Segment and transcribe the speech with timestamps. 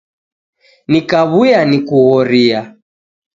[0.91, 2.59] Nikaw'uya nikughoria.